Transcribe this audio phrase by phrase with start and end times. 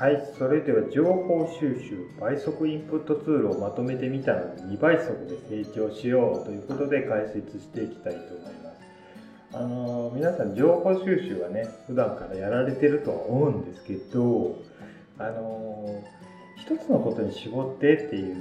[0.00, 8.80] はい、それでは情報収集倍速インプットツールをまとめてみたので2倍速で成長しようということで解説していきたいと思います。
[9.52, 14.56] あの皆さん情報収集はね普段からやられてるとは思うんですけど
[15.18, 16.02] あの
[16.56, 18.36] 一つのことに絞ってっていう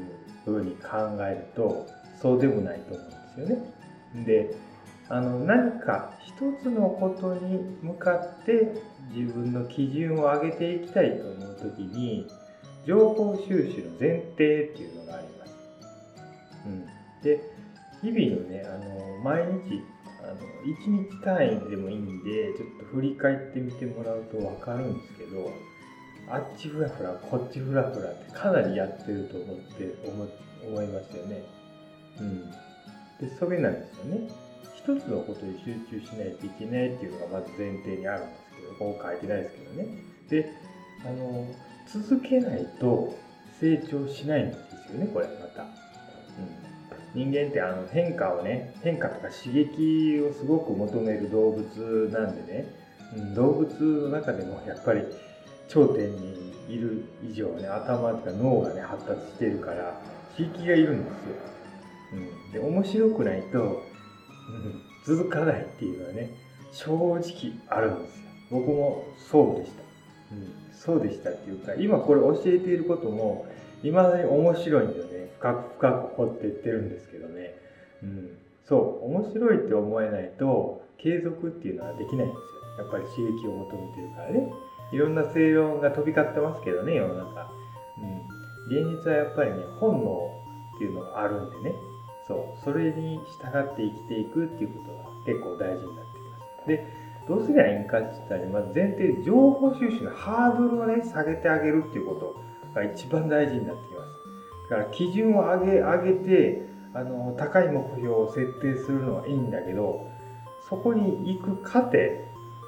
[0.45, 1.87] ふうに考えると
[2.21, 4.25] そうでもないと思うんですよね。
[4.25, 4.55] で
[5.09, 8.75] あの何か一つのことに向かって
[9.11, 12.27] 自分の基準を上げていきたいと思う時に
[12.85, 15.53] 情報収集の前提っていうのがあります。
[16.65, 16.85] うん、
[17.23, 17.41] で
[18.01, 19.81] 日々のねあの毎日
[20.23, 25.51] あの1日単位でもいいんでちょっと振り返ってみてもらうと分かるんですけど
[26.29, 30.27] あっちふらふらこっちふらふらってかなりやってると思って思
[30.67, 31.43] 思いますよね。
[32.19, 32.51] うん、
[33.19, 34.48] でそれなんですよね。
[34.95, 39.87] 一つのことに集中しないといけないっていうのがまず前提にあるんですけどここ書いてないですけどね。
[40.29, 40.53] で
[41.05, 41.47] あの
[41.87, 43.15] 続けないと
[43.59, 44.55] 成長しないんで
[44.87, 45.63] すよねこれまた。
[45.63, 45.69] うん
[47.15, 52.65] 人間ってあの変化をね変化とか刺激をすごく求める動物なんでね、
[53.15, 55.01] うん、動物の中でもやっぱり
[55.67, 59.99] 頂点にいる以上ね頭とか脳がね発達してるから
[60.37, 61.35] 刺激がいるんですよ。
[62.13, 63.83] うん、で面白くないと、
[64.49, 66.31] うん、続かないっていうのはね
[66.71, 68.25] 正直あるんですよ。
[68.51, 69.83] 僕もそうでした。
[70.31, 73.45] うん、そうでしたっていうか今これ教えていることも
[73.83, 75.31] いまだに面白いんだよね。
[75.39, 77.55] 深く深く掘っていってるんですけどね、
[78.03, 79.05] うん、そう。
[79.05, 82.83] 面白いって思えないと継続っていうのはできないんですよ。
[82.83, 84.53] やっぱり刺激を求めてるからね。
[84.91, 87.51] いろんな正論が飛び交ってますけどね世の中、
[87.99, 90.31] うん、現実はやっぱりね本能
[90.75, 91.75] っていうのがあるんでね。
[92.29, 96.67] そうそれに従って生きていくっていうことが結構大事になってきます。
[96.67, 102.35] でどうすりゃいいんかって言ったら、まず前提情報収集のハードルをね下げてあげるっていうこと
[102.73, 104.09] が一番大事になってきます。
[104.69, 110.07] だから基準を上げ上げてあの高い目標を設定するのはいいんだけど
[110.69, 111.97] そこに行く過程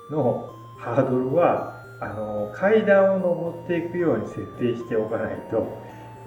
[0.10, 5.68] のハードルはあの階段を上っていくように設定しておかないと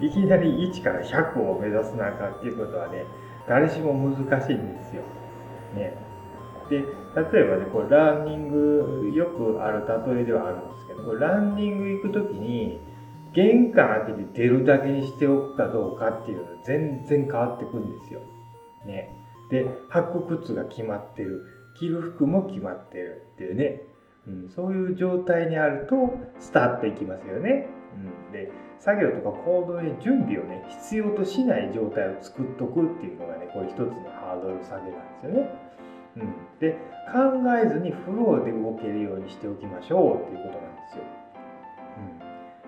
[0.01, 3.05] いきなり1から100を目指すなんかっていうことはね
[3.49, 5.03] 誰しも難しいんですよ。
[5.75, 5.93] ね、
[6.71, 6.85] で例
[7.41, 9.85] えばねこれランニングよくある
[10.15, 12.81] 例えではあるんですけどこれランニング行く時に
[13.35, 18.21] 玄関開けて出るだけにしておくかどうかっていうのは全然変わってくるんですよ。
[18.87, 19.11] ね。
[19.51, 21.45] で、履く靴が決まってる。
[21.79, 23.83] 着る服も決まってるっていうね。
[24.29, 25.97] うん、そういう状態にあると
[26.39, 27.67] スタートいきますよね。
[27.95, 35.51] うん、で、作業とか行動に準備をね、必要としない状態を作っとくっていうのがね、これ一つのハードル下げなんですよね。
[36.17, 36.73] うん、で、
[37.13, 37.19] 考
[37.63, 41.05] えずにフローで動けるようにしておきましょうっていうことなんですよ。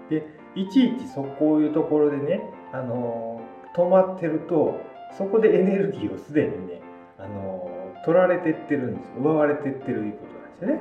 [0.01, 2.41] うん、で、いちいちそこういうところでね、
[2.73, 3.41] あの
[3.75, 4.81] 止まってると
[5.17, 6.81] そこでエネルギーをすでにね、
[7.19, 7.71] あの
[8.05, 10.81] 取られてってるんです奪われてってるいうことなんですよね。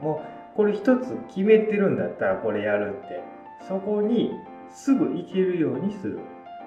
[0.00, 0.22] うん、も
[0.54, 3.22] うこれ一つ決めてるんだったらこれやるって
[3.66, 4.32] そこに
[4.70, 6.20] すぐ行けるようにする。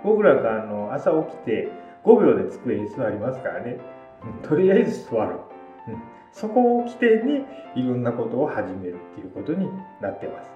[0.03, 1.69] 僕らがあの朝起きて
[2.03, 3.77] 5秒で机に座りますからね、
[4.23, 5.37] うん、とりあえず座る。
[5.87, 9.69] うん、そこを起点にいろんなことを始めるっていうことに
[10.01, 10.51] なってます。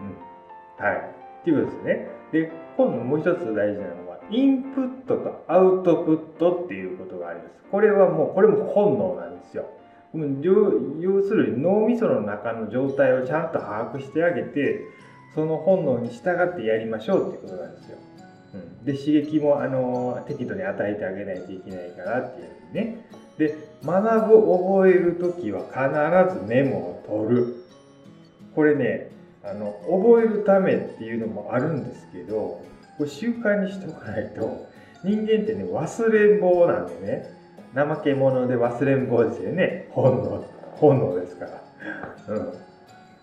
[0.00, 0.36] うん
[0.78, 0.96] はい。
[1.40, 2.08] っていうことですね。
[2.32, 7.64] で、今度もう一つ大事なのは、インプットとアウトプットっていうことがあります。
[7.70, 9.64] これはもう、これも本能なんですよ。
[10.14, 14.82] 要するに脳みその中の状態をちゃんと把握してあげて、
[15.36, 17.98] その本能に従ってやりましょうっていうことなんですよ。
[18.54, 23.06] うん、で、刺激もあの適度に与えてあげないといけないからっていうね。
[23.38, 23.54] で、
[23.84, 27.54] 学ぶ、覚えるときは必ずメモを取る。
[28.54, 29.10] これね、
[29.48, 32.60] あの覚えるためっていうのもあるんですけど
[32.98, 34.66] これ習慣にしておかないと
[35.04, 37.30] 人間ってね忘れん坊なんでね
[37.74, 41.62] 怠け者で忘れん坊ですよね本能本能ですから、
[42.28, 42.52] うん、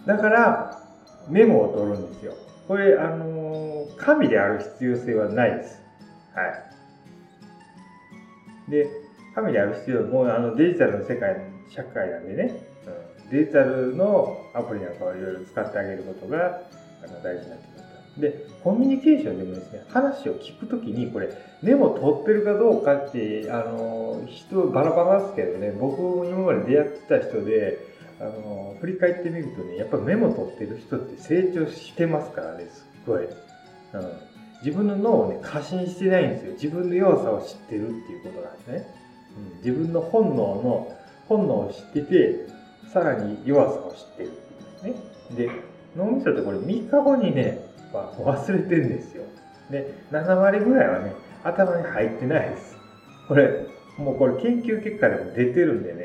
[0.05, 0.82] だから
[1.29, 2.33] メモを取るんですよ。
[2.67, 5.81] これあのー、紙である必要性はないです。
[6.33, 6.47] は
[8.67, 8.71] い。
[8.71, 8.87] で
[9.35, 12.73] 紙である必要もうあのデジタルの世界社会なんでね。
[13.31, 16.61] デジタルのアプリなんかをいろいろ使ってあげることが
[17.03, 17.83] あの大事になってくる
[18.15, 18.21] と。
[18.21, 21.29] で、コミュニケーションでもですね、話を聞くときに、これ、
[21.63, 27.79] メモ取ってるかどうかって、あの、人バラバラですけどね、僕今まで出会ってた人で、
[28.23, 33.25] あの、振り返ってみるとね、やっぱメモ取ってる人って成長してますからね、すっごい。
[33.25, 33.33] うん、
[34.63, 36.53] 自分の脳をね、過信してないんですよ。
[36.53, 38.87] 自分の弱さを知ってるっていうことなんですね。
[39.37, 40.97] うん、自分の本能の、
[41.27, 42.47] 本能を知ってて、
[42.93, 44.31] さらに弱さを知ってるっ
[44.81, 45.01] ていうね。
[45.35, 45.49] で、
[45.97, 47.59] 脳みそってこれ3日後にね、
[47.91, 49.23] 忘れてるんですよ。
[49.69, 52.77] で、7割ぐらいはね、頭に入ってないです。
[53.27, 53.65] これ、
[53.97, 56.02] もうこれ研究結果でも出てるんでね、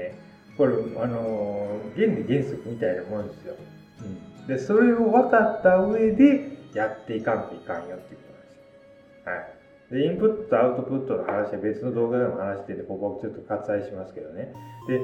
[0.58, 3.54] これ、あのー、原理原則みたいなもんですよ。
[4.02, 4.46] うん。
[4.48, 8.56] で、それを分かった上でやっていかんといかんよっていうことなんです
[9.24, 9.32] よ。
[9.32, 9.58] はい。
[9.90, 14.52] で、インプット、アウトプットの話は別の動画でも話してて、ここちょっと割愛しますけどね。
[14.88, 15.00] で、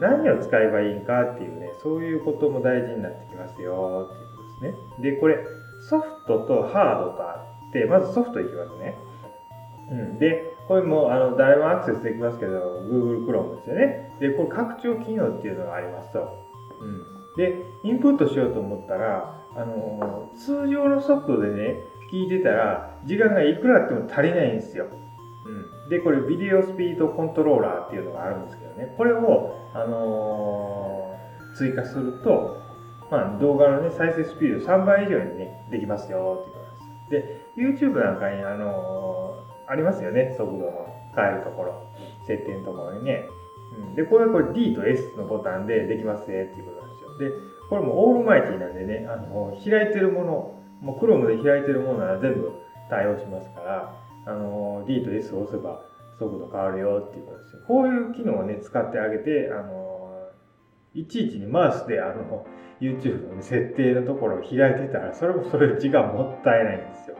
[0.00, 5.12] 何を使えばいいんかっていうね、そういうことも大事になってきますよっていうことですね。
[5.12, 5.38] で、これ、
[5.88, 8.94] ソフトとハードとあって、まずソフトいきますね。
[9.90, 10.18] うん。
[10.18, 12.52] で、これもあの誰もアクセスできますけど、
[12.86, 14.12] Google Chrome ですよね。
[14.20, 16.46] で、これ拡張機能っていうのがありますと。
[16.80, 17.36] うん。
[17.36, 21.74] で、インプットしようと思ったら、あの通常のソフトでね、
[22.12, 24.86] 聞いてたら、時間がいくらあっても足りないんですよ。
[25.44, 25.90] うん。
[25.90, 32.62] で、これ、ビデオスピードコントローラーっていうのがあるんですけどね、これを、あのー、追加すると、
[33.10, 36.60] まあ、動画のね、再生スピード3倍以上にね、できますよっていうこ
[37.08, 37.86] とです。
[37.88, 39.29] で、YouTube なんかに、あのー、
[39.70, 41.86] ありますよね、速度の変えるところ、
[42.26, 43.24] 設定のところにね。
[43.78, 47.18] うん、で、これこれ D と S のボタンでできますねっていうことなんですよ。
[47.18, 47.30] で、
[47.68, 52.50] これもオールマイティなんでね、あの開いてるもの、もう Chrome で開いてるものなら全部
[52.88, 53.94] 対応しますから、
[54.26, 55.80] あの D と S を押せば
[56.18, 57.62] 速度変わるよっていうことですよ。
[57.68, 60.28] こういう機能をね、使ってあげて、あの
[60.94, 62.44] いちいちにマウスであの
[62.80, 67.16] YouTube の、設定のところを開いてたら、それもそれ時間もったいないんですよ。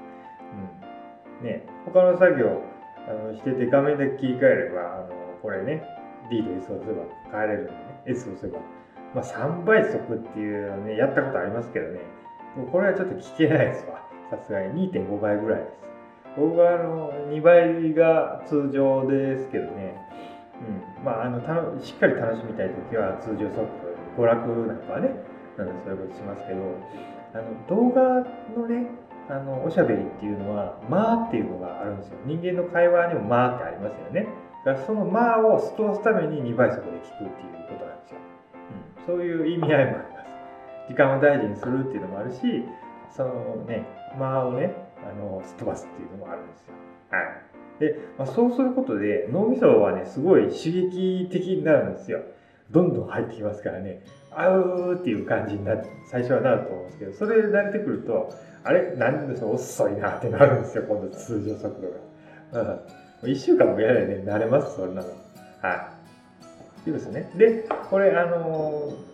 [1.40, 1.46] うん。
[1.46, 2.62] ね、他の作業
[3.08, 5.08] あのしてて画面で切り替えれば、あの
[5.42, 5.82] これね、
[6.30, 8.60] D と S を押せば変えれるんでね、S を押せば。
[9.14, 12.00] まあ3倍速っていうのね、やったことありますけどね、
[12.70, 14.06] これはちょっと聞けないですわ。
[14.30, 15.80] さすがに2.5倍ぐらいです。
[16.36, 19.96] 僕はあの2倍が通常ですけどね、
[20.98, 23.66] うん、まああのたのしっかり楽しみたい時は通常ソフ
[24.16, 25.10] ト、娯楽なんかはね、
[25.58, 26.60] なんでそういうことしますけど、
[27.34, 28.02] あの動画
[28.56, 28.86] のね、
[29.30, 32.18] あのおしゃべりっていうのは、まあっていうのがあるんですよ。
[32.26, 34.26] 人間の会話にもまあってありますよね。
[34.64, 38.18] だからそのまあをすとすために2倍速で聞くっていうことなんですよ。
[39.06, 40.30] うん、そういう意味合いもあります。
[40.88, 42.40] 時間を大事にするっていうのもあるし
[43.14, 43.86] そのね
[44.18, 44.74] 間をね
[45.08, 46.74] あのすっ飛ばすっていうのもあるんですよ。
[47.10, 52.20] はい、で、まあ、そうすることで脳みそはねすごい刺激的になるんですよ。
[52.70, 58.32] どんどん入ってきますからねあうっていう感じになって最初はなると思うんですけどそれで慣れてくると
[58.62, 58.94] あれ？
[58.96, 61.80] なんでそう遅いなってなるんですよ今度通常速
[62.52, 62.80] 度が。
[63.22, 65.08] うん、1週間もやれね慣れますそんなの。
[65.62, 65.90] は
[66.86, 66.90] い。
[66.90, 67.30] いいですね。
[67.36, 69.10] でこれあのー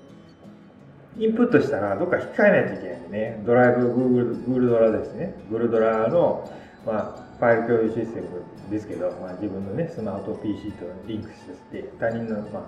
[1.19, 5.35] インプットしたらどっか引っ換えないといけないんでね、ドライブ、Google, Google ドラですね。
[5.51, 6.51] Google ドラの、
[6.85, 8.29] まあ、ファイル共有システム
[8.71, 11.37] ですけど、まあ、自分のね、スマホと PC とリンクし
[11.73, 12.63] て、他人の、まあ、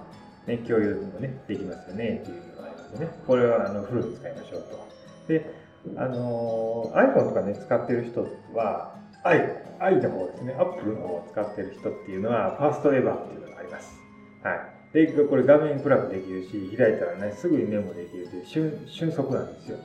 [0.48, 3.08] ね、共有もね、できますよね、っていうのがありますね。
[3.26, 4.88] これは、あの、フルに使いましょうと。
[5.28, 5.54] で、
[5.96, 14.00] あの iPhone とかね、使ってる人は、i、i の方ですね、Apple の方を使ってる人っていうのは、ファーストエヴァっていうのがあります。
[14.42, 14.78] はい。
[14.92, 19.78] で、これ画面プラグできるし、開いたらね、すぐにメモできるという瞬瞬速なんですよ。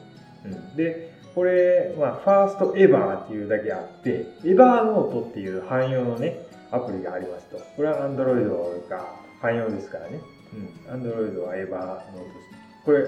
[0.45, 6.37] うん、で、これ、まあ、ファーストエバーっていうだけあって、エバーノートっていう汎用のね、
[6.71, 7.57] アプリがありますと。
[7.75, 9.05] これは Android が
[9.41, 10.19] 汎用ですからね。
[10.53, 11.01] うん。
[11.01, 12.43] Android はエバーノート
[12.85, 13.05] これ、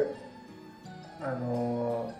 [1.22, 2.14] あの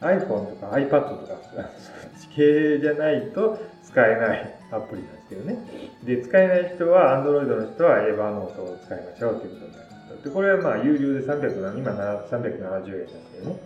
[0.00, 5.58] ー、iPhone とか iPad とか、そっち系じゃないと使えないアプリなんですけどね。
[6.04, 10.24] で、使えない人は、Android の人はエヴァノートを使いましょうということになります。
[10.24, 13.60] で、これはまあ、有料で300、今370円なんですけどね。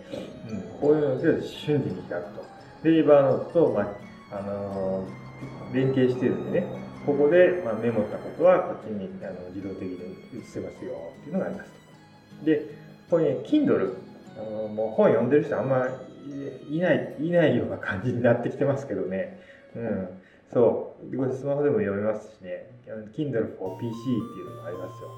[0.49, 2.43] うん、こういうので瞬時に開くと。
[2.83, 11.69] で、エヴァノートと、まあ、あのー、連携してるんでね、ここで、まあ、メモったことはこっちにあの自動的に移せますよっていうのがあります。
[12.43, 12.65] で、
[13.09, 13.95] これね、Kindle、
[14.37, 15.87] あのもう本読んでる人あんま
[16.69, 19.39] いない、いないような感じになってきてますけどね。
[19.75, 20.09] うん。
[20.51, 21.33] そう。
[21.33, 22.71] スマホでも読めますしね。
[23.15, 25.09] Kindle for PC っていうのもありますよ。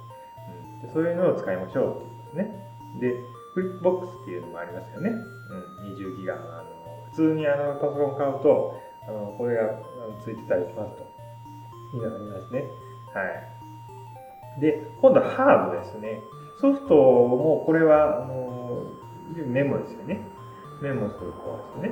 [0.81, 2.67] うん、でそういうのを使いましょうってことですね。
[3.01, 3.13] で、
[3.53, 5.09] フリップボックスっていうのもありますよね。
[5.09, 6.41] うん、20ギガの。
[6.41, 6.77] あの
[7.11, 9.79] 普通にあのパソコン買うと、あのこれが
[10.23, 11.06] ついてたりしますと。
[11.95, 12.65] いうのがありますね。
[13.13, 13.23] は
[14.57, 14.61] い。
[14.61, 16.21] で、今度はハードですね。
[16.59, 18.83] ソフトもこれは、あの
[19.45, 20.21] メモですよね。
[20.81, 21.91] メモする方です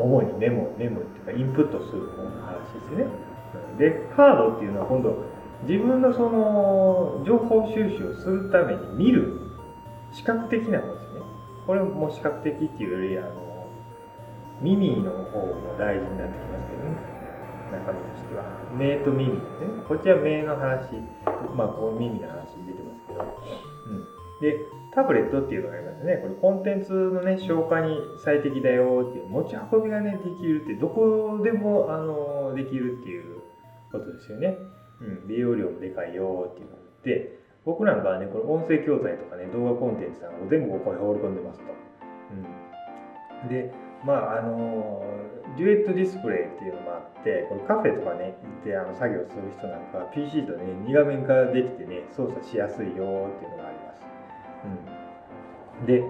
[0.00, 3.06] 主にメモ、メモっていうかインプットする方の話ですね。
[3.78, 5.16] で、ハードっていうのは今度
[5.66, 9.38] 自分のその情報収集をするために見る
[10.12, 11.20] 視覚的な方ですね。
[11.66, 13.66] これも視覚的っていうより、あの、
[14.60, 17.21] 耳の方も大事になってきますけどね。
[17.72, 18.44] 中身としては。
[18.76, 19.82] 目と耳ですね。
[19.88, 20.94] こっちは目の話、
[21.56, 23.24] まあこう耳の話出てますけど。
[23.24, 24.22] うん。
[24.40, 24.58] で、
[24.94, 26.16] タブレットっていうのがありますね。
[26.16, 33.40] これコンテンツのね、消化に最適だよっていう、持ち運びがね、できるって、どこでも、あの、できるっていう
[33.90, 34.58] ことですよね。
[35.00, 41.64] うん、利用量もでかいよっていうので、僕なんかはね、これ音声教材とかね、動画コンテンツなんかを全部ここに放り込んでますと。
[43.42, 43.72] うん、で、
[44.04, 45.04] まあ、あの、
[45.56, 54.02] デュエットディスプレイっていうのもあって、これカフェとかね、行ってあの作業する人なんかは PC とね、2画面化できてね、操作しやすいよっていうのがあります。
[55.80, 56.00] うん、で、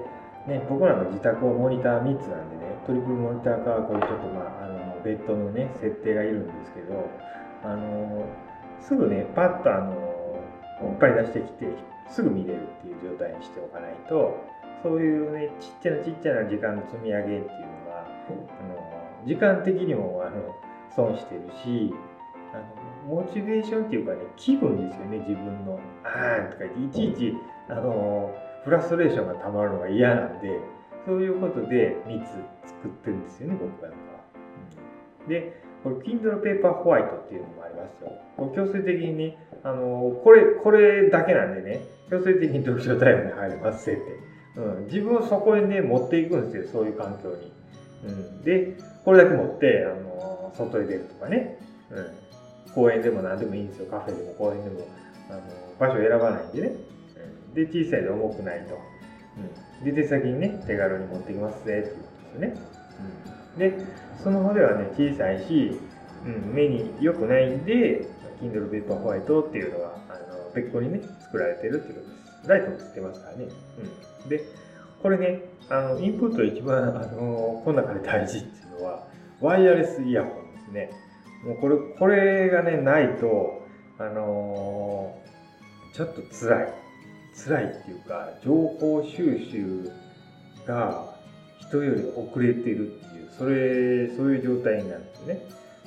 [0.47, 7.11] ね、僕らの自宅をモニター3つなんでね、トリプルモニターか、これちょっとまあ、あのベッドのね、設定がいるんですけど、
[7.65, 8.27] あの
[8.81, 9.95] すぐね、パッとあの
[10.83, 11.67] いっぱい出してきて、
[12.09, 14.37] すぐ見れるっていう状態にしておかないと、
[14.83, 17.51] そういうね、ちっちゃなちっちゃな時間の積み上げっていうのが、
[18.29, 18.33] あ
[18.67, 20.55] の時間的にもあの
[20.95, 21.93] 損してるし、
[22.53, 22.57] あ
[23.09, 25.79] のモチベーションっていうかね、気分ですよね、自分の。
[26.05, 27.35] あーとか言っていちいち、
[27.69, 30.61] あのフラストレーションがたまるのが嫌なんで、
[31.07, 32.29] そういうことで3つ
[32.69, 35.29] 作ってるんですよね、僕なんかは。
[35.29, 38.13] で、これ Kindle Paper White っていうのもありますよ。
[38.37, 44.01] これ強制的にね、あのこれ、これだけなんでね、強制的に読書タイムに入れますって。
[44.55, 47.53] うん、自分をそこにね、持っていくんですよ、そういう環境に。
[48.05, 51.59] うん、で、これだけ持って、あの外へ出るとかね、
[51.91, 54.87] うん、公園でも何でもいいんですよ、カフェでも公園でも、
[55.31, 55.41] あの
[55.79, 56.75] 場所を選ばないんでね。
[57.49, 58.79] うん、で、小さいで重くないと。
[59.81, 62.03] うん、で、手先にね、手軽に持ってきますぜっていうこ
[62.35, 62.55] とですよね。
[63.55, 63.87] うん、で、
[64.23, 65.81] その方ではね、小さいし、
[66.25, 68.07] うん、目に良くないんで、
[68.41, 72.49] Kindle Paperwhite っていうのは、あの別個にね、作られてるっていうことです。
[72.49, 73.47] ライトもつってますからね。
[74.25, 74.41] うん、で、
[75.03, 79.09] これね、あのインプット一番、あのこの中で大事っていうのは、
[79.41, 80.91] ワイヤレスイヤホンですね。
[81.45, 83.67] もうこれ、これがね、ないと、
[83.99, 86.75] あのー、ちょっと辛い。
[87.35, 89.91] 辛いっていうか、情報収集
[90.67, 91.17] が
[91.59, 95.41] 人より遅れてるっていう、それ、そういう状態になるんですね。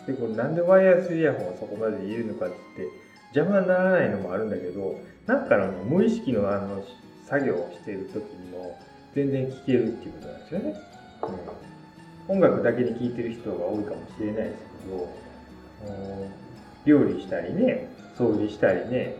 [0.07, 3.05] で、これなんでワイヤレスイヤホンをそこまで入れるのかって言って、
[3.39, 6.83] 邪魔にならないのもあるんだけど、なんかの無意識のあの
[7.25, 8.77] 作業をしている時にも
[9.15, 10.75] 全然聴けるっていうことなんですよね。
[12.27, 15.09] うん、音楽だけに聴いてる人が多いかもしれないですけど、
[16.85, 19.15] 料理したりね、掃除したりね、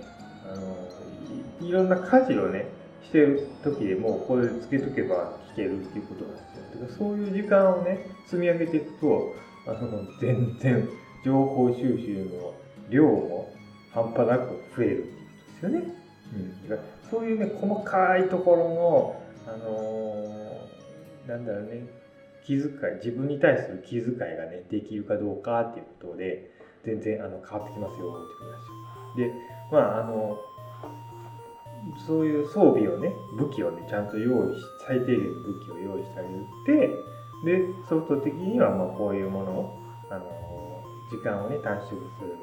[0.51, 2.67] あのいろんな家事をね、
[3.03, 6.41] してる時でもこれつけとけば聞けるっていうことなんで
[6.73, 6.81] すよ。
[6.81, 9.35] だからそういう時間をね、積み上げていくと、
[9.67, 10.89] あの全然
[11.23, 12.53] 情報収集の
[12.89, 13.53] 量も
[13.91, 15.21] 半端なく増えるっていうこ
[15.61, 15.95] とですよね。
[16.69, 21.87] うん、そういうね、細かいところの、あのー、なんだろうね、
[22.45, 22.69] 気遣い、
[23.03, 26.51] 自分に対する気遣いがね、できるかどうかっていうことで、
[26.83, 28.49] 全然あの変わってきますよってこと
[28.99, 29.31] なんで。
[29.71, 30.37] まあ、あの、
[32.07, 36.89] そういう装備をね、武器をね、ちゃんと用意し、最低限の武器を用意してあげて、
[37.43, 40.25] で、ソフト的にはまあこういうものを、あの、
[41.09, 42.37] 時間をね、短縮する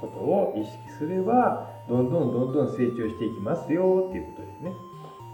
[0.00, 4.72] ことを意識すれば、どんどんどんどん成長していきますよっていうことですね。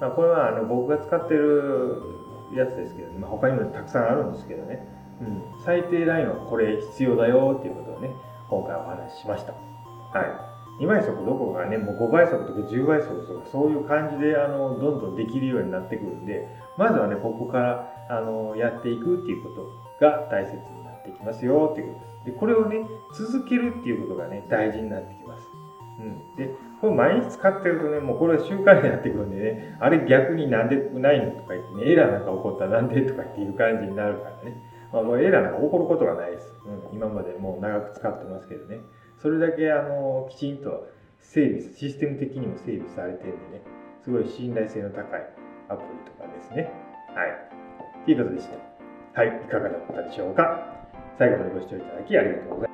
[0.00, 2.02] まあ、これはあの僕が使ってる
[2.54, 4.86] やつですけど、ね、まあ、他にもたくさんあるんですけどね、
[5.20, 8.10] うん、最低ラインはこれ必要だよっていうことをね、
[8.48, 9.52] 今回お話ししました。
[9.52, 10.82] はい。
[10.82, 22.24] 2倍速どころかね、もう5倍速とか10倍速とかそういう感じであのどんどんできるようになってくるんで、まずはね、ここからあのやっていくっていうことが大切になってきますよっていうことです。
[22.26, 25.48] で、これをね、続けるっていうことがね、大事になってきます。
[25.98, 26.36] うん。
[26.36, 26.54] で、
[26.86, 34.56] これ毎日使ってるとね、もうこれは習慣になってくるんでね、あれ逆になんでないのとか言ってね、エラーなんか起こったらなんでとかっていう感じになるからね。
[34.92, 36.54] まあ、もうエラーなんか起こることがないです。
[36.64, 36.96] うん。
[36.96, 38.80] 今までもう長く使ってますけどね。
[39.18, 40.86] それだけあの、きちんと
[41.18, 43.64] 整備、システム的にも整備されてるんでね、
[44.02, 45.26] すごい信頼性の高い
[45.68, 46.70] アプリとかですね。
[47.14, 48.04] はい。
[48.04, 49.20] ということでした。
[49.20, 50.76] はい、いかがだったでしょうか
[51.18, 52.60] 最後までご視聴いただきありがとうございます。